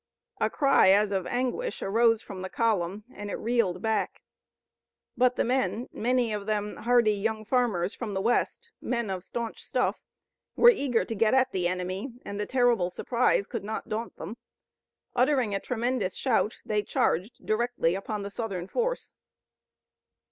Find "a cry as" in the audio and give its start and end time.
0.39-1.11